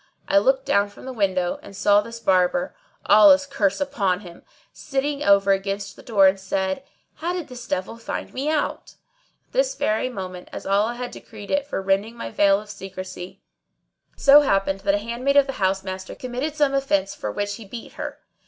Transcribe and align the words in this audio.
I 0.27 0.39
looked 0.39 0.65
down 0.65 0.89
from 0.89 1.05
the 1.05 1.13
window 1.13 1.59
and 1.61 1.75
saw 1.75 2.01
this 2.01 2.19
Barber 2.19 2.75
(Allah's 3.05 3.45
curse 3.45 3.79
upon 3.79 4.21
him!) 4.21 4.41
sitting 4.73 5.21
over 5.21 5.51
against 5.51 5.95
the 5.95 6.01
door 6.01 6.25
and 6.25 6.39
said, 6.39 6.83
"How 7.17 7.33
did 7.33 7.49
this 7.49 7.67
devil 7.67 7.97
find 7.97 8.33
me 8.33 8.49
out?" 8.49 8.95
At 9.45 9.51
this 9.53 9.75
very 9.75 10.09
moment, 10.09 10.49
as 10.51 10.65
Allah 10.65 10.95
had 10.95 11.11
decreed 11.11 11.51
it 11.51 11.67
for 11.67 11.83
rending 11.83 12.15
my 12.17 12.31
veil 12.31 12.59
of 12.59 12.71
secrecy, 12.71 13.43
it 14.15 14.19
so 14.19 14.41
happened 14.41 14.79
that 14.79 14.95
a 14.95 15.07
handmaid 15.07 15.35
of 15.37 15.45
the 15.45 15.53
house 15.61 15.83
master 15.83 16.15
committed 16.15 16.55
some 16.55 16.73
offence 16.73 17.13
for 17.13 17.31
which 17.31 17.57
he 17.57 17.63
beat 17.65 17.91
her. 17.91 18.21